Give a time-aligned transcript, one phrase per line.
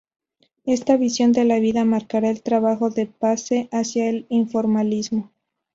[0.65, 5.31] Esta visión de la vida marcará el trabajo de Pace hacia el informalismo.